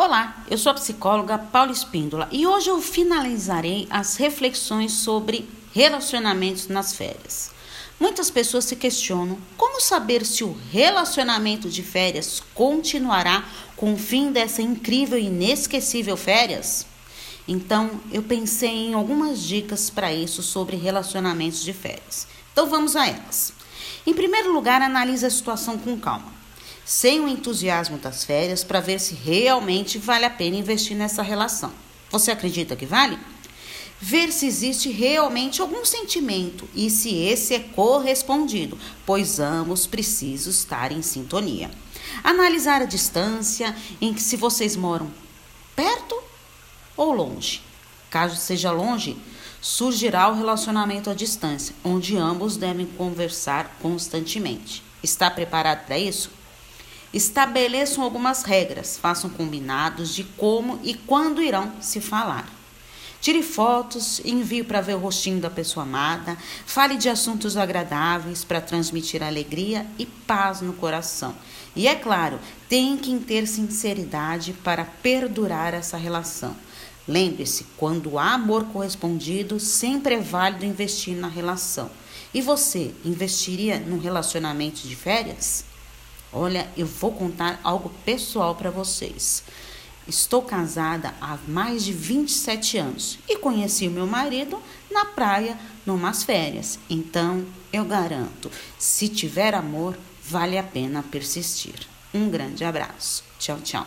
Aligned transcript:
Olá, 0.00 0.44
eu 0.48 0.56
sou 0.56 0.70
a 0.70 0.76
psicóloga 0.76 1.36
Paula 1.36 1.72
Espíndola 1.72 2.28
e 2.30 2.46
hoje 2.46 2.70
eu 2.70 2.80
finalizarei 2.80 3.88
as 3.90 4.14
reflexões 4.14 4.92
sobre 4.92 5.50
relacionamentos 5.74 6.68
nas 6.68 6.94
férias. 6.94 7.50
Muitas 7.98 8.30
pessoas 8.30 8.64
se 8.64 8.76
questionam 8.76 9.36
como 9.56 9.80
saber 9.80 10.24
se 10.24 10.44
o 10.44 10.56
relacionamento 10.70 11.68
de 11.68 11.82
férias 11.82 12.40
continuará 12.54 13.44
com 13.74 13.92
o 13.92 13.98
fim 13.98 14.30
dessa 14.30 14.62
incrível 14.62 15.18
e 15.18 15.26
inesquecível 15.26 16.16
férias. 16.16 16.86
Então, 17.48 17.90
eu 18.12 18.22
pensei 18.22 18.90
em 18.90 18.94
algumas 18.94 19.42
dicas 19.42 19.90
para 19.90 20.14
isso 20.14 20.44
sobre 20.44 20.76
relacionamentos 20.76 21.64
de 21.64 21.72
férias. 21.72 22.28
Então, 22.52 22.68
vamos 22.68 22.94
a 22.94 23.04
elas. 23.04 23.52
Em 24.06 24.14
primeiro 24.14 24.52
lugar, 24.52 24.80
analise 24.80 25.26
a 25.26 25.30
situação 25.30 25.76
com 25.76 25.98
calma 25.98 26.37
sem 26.88 27.20
o 27.20 27.28
entusiasmo 27.28 27.98
das 27.98 28.24
férias 28.24 28.64
para 28.64 28.80
ver 28.80 28.98
se 28.98 29.12
realmente 29.12 29.98
vale 29.98 30.24
a 30.24 30.30
pena 30.30 30.56
investir 30.56 30.96
nessa 30.96 31.20
relação. 31.20 31.70
Você 32.10 32.30
acredita 32.30 32.74
que 32.74 32.86
vale? 32.86 33.18
Ver 34.00 34.32
se 34.32 34.46
existe 34.46 34.88
realmente 34.88 35.60
algum 35.60 35.84
sentimento 35.84 36.66
e 36.74 36.88
se 36.88 37.14
esse 37.14 37.54
é 37.54 37.58
correspondido, 37.58 38.78
pois 39.04 39.38
ambos 39.38 39.86
precisam 39.86 40.50
estar 40.50 40.90
em 40.90 41.02
sintonia. 41.02 41.70
Analisar 42.24 42.80
a 42.80 42.86
distância 42.86 43.76
em 44.00 44.14
que 44.14 44.22
se 44.22 44.36
vocês 44.36 44.74
moram 44.74 45.10
perto 45.76 46.18
ou 46.96 47.12
longe. 47.12 47.60
Caso 48.08 48.36
seja 48.36 48.72
longe, 48.72 49.14
surgirá 49.60 50.30
o 50.30 50.36
relacionamento 50.36 51.10
à 51.10 51.14
distância, 51.14 51.74
onde 51.84 52.16
ambos 52.16 52.56
devem 52.56 52.86
conversar 52.86 53.76
constantemente. 53.82 54.82
Está 55.02 55.30
preparado 55.30 55.84
para 55.84 55.98
isso? 55.98 56.38
Estabeleçam 57.12 58.04
algumas 58.04 58.42
regras, 58.42 58.98
façam 58.98 59.30
combinados 59.30 60.14
de 60.14 60.24
como 60.24 60.78
e 60.82 60.94
quando 60.94 61.42
irão 61.42 61.72
se 61.80 62.00
falar. 62.00 62.48
Tire 63.20 63.42
fotos, 63.42 64.20
envie 64.24 64.62
para 64.62 64.80
ver 64.80 64.94
o 64.94 65.00
rostinho 65.00 65.40
da 65.40 65.50
pessoa 65.50 65.84
amada, 65.84 66.38
fale 66.64 66.96
de 66.96 67.08
assuntos 67.08 67.56
agradáveis 67.56 68.44
para 68.44 68.60
transmitir 68.60 69.22
alegria 69.22 69.84
e 69.98 70.06
paz 70.06 70.60
no 70.60 70.72
coração. 70.72 71.34
E 71.74 71.88
é 71.88 71.96
claro, 71.96 72.38
tem 72.68 72.96
que 72.96 73.18
ter 73.18 73.46
sinceridade 73.48 74.52
para 74.52 74.84
perdurar 74.84 75.74
essa 75.74 75.96
relação. 75.96 76.56
Lembre-se, 77.08 77.64
quando 77.76 78.18
há 78.18 78.34
amor 78.34 78.66
correspondido, 78.66 79.58
sempre 79.58 80.14
é 80.14 80.20
válido 80.20 80.66
investir 80.66 81.16
na 81.16 81.28
relação. 81.28 81.90
E 82.32 82.40
você 82.42 82.94
investiria 83.04 83.80
num 83.80 83.98
relacionamento 83.98 84.86
de 84.86 84.94
férias? 84.94 85.64
Olha, 86.32 86.68
eu 86.76 86.86
vou 86.86 87.12
contar 87.12 87.60
algo 87.62 87.90
pessoal 88.04 88.54
para 88.54 88.70
vocês. 88.70 89.42
Estou 90.06 90.42
casada 90.42 91.14
há 91.20 91.38
mais 91.46 91.84
de 91.84 91.92
27 91.92 92.78
anos 92.78 93.18
e 93.28 93.36
conheci 93.36 93.86
o 93.86 93.90
meu 93.90 94.06
marido 94.06 94.62
na 94.90 95.04
praia, 95.04 95.58
numas 95.84 96.24
férias. 96.24 96.78
Então, 96.88 97.44
eu 97.72 97.84
garanto, 97.84 98.50
se 98.78 99.08
tiver 99.08 99.54
amor, 99.54 99.98
vale 100.24 100.56
a 100.56 100.62
pena 100.62 101.02
persistir. 101.02 101.86
Um 102.12 102.30
grande 102.30 102.64
abraço. 102.64 103.22
Tchau, 103.38 103.58
tchau. 103.62 103.86